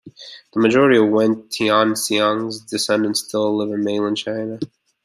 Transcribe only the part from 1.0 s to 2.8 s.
Wen Tianxiang's